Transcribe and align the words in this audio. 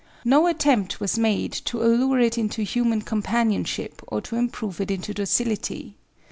No 0.25 0.47
attempt 0.47 0.99
was 0.99 1.19
made 1.19 1.51
to 1.65 1.83
allure 1.83 2.19
it 2.19 2.35
into 2.35 2.63
human 2.63 3.03
companionship 3.03 4.01
or 4.07 4.19
to 4.21 4.35
improve 4.35 4.81
it 4.81 4.89
into 4.89 5.13
docility. 5.13 5.93